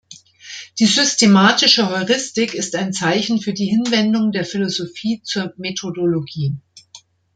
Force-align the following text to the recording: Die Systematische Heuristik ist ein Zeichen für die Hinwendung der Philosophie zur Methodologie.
Die 0.79 0.87
Systematische 0.87 1.91
Heuristik 1.91 2.55
ist 2.55 2.73
ein 2.75 2.91
Zeichen 2.91 3.39
für 3.39 3.53
die 3.53 3.67
Hinwendung 3.67 4.31
der 4.31 4.45
Philosophie 4.45 5.21
zur 5.23 5.53
Methodologie. 5.57 6.55